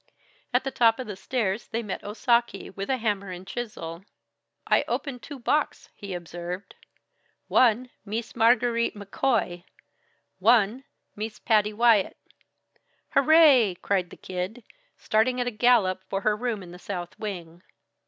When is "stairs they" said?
1.15-1.83